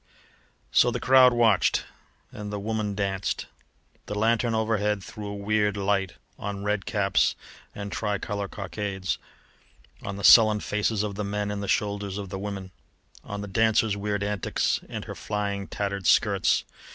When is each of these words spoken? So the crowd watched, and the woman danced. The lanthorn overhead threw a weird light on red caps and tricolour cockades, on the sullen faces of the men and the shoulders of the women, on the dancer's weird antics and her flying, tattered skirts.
So 0.71 0.89
the 0.89 0.99
crowd 0.99 1.31
watched, 1.31 1.85
and 2.31 2.51
the 2.51 2.59
woman 2.59 2.95
danced. 2.95 3.45
The 4.07 4.15
lanthorn 4.15 4.55
overhead 4.55 5.03
threw 5.03 5.27
a 5.27 5.35
weird 5.35 5.77
light 5.77 6.13
on 6.39 6.63
red 6.63 6.87
caps 6.87 7.35
and 7.75 7.91
tricolour 7.91 8.47
cockades, 8.47 9.19
on 10.01 10.15
the 10.15 10.23
sullen 10.23 10.59
faces 10.59 11.03
of 11.03 11.13
the 11.13 11.23
men 11.23 11.51
and 11.51 11.61
the 11.61 11.67
shoulders 11.67 12.17
of 12.17 12.29
the 12.29 12.39
women, 12.39 12.71
on 13.23 13.41
the 13.41 13.47
dancer's 13.47 13.95
weird 13.95 14.23
antics 14.23 14.79
and 14.89 15.05
her 15.05 15.13
flying, 15.13 15.67
tattered 15.67 16.07
skirts. 16.07 16.63